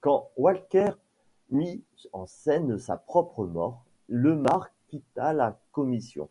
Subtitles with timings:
[0.00, 0.92] Quand Walker
[1.50, 1.82] mit
[2.12, 6.28] en scène sa propre mort, Lemar quitta la Commission.